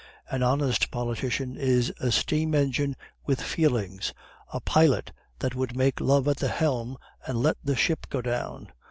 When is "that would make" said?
5.37-6.01